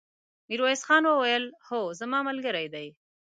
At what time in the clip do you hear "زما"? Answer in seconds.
1.99-2.19